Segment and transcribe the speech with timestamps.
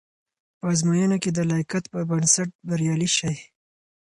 [0.59, 3.35] په ازموینو کې د لایقت پر بنسټ بریالي شئ.